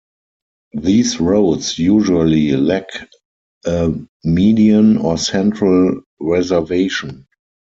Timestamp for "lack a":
2.53-3.93